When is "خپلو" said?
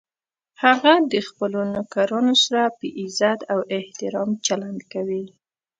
1.27-1.59